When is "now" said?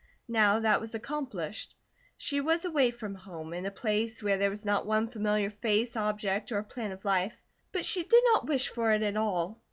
0.33-0.59